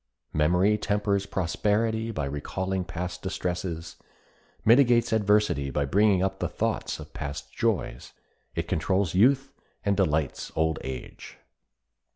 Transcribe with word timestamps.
Memory 0.33 0.79
tempers 0.79 1.27
prosperity 1.27 2.09
by 2.09 2.25
recalling 2.25 2.83
past 2.85 3.21
distresses, 3.21 3.97
mitigates 4.65 5.13
adversity 5.13 5.69
by 5.69 5.85
bringing 5.85 6.23
up 6.23 6.39
the 6.39 6.49
thoughts 6.49 6.99
of 6.99 7.13
past 7.13 7.53
joys, 7.53 8.11
it 8.55 8.67
controls 8.67 9.13
youth 9.13 9.51
and 9.85 9.95
delights 9.95 10.51
old 10.55 10.79
age. 10.83 11.37